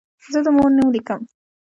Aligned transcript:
زه 0.31 0.39
د 0.45 0.47
مور 0.55 0.69
نوم 0.77 0.89
لیکم. 0.95 1.21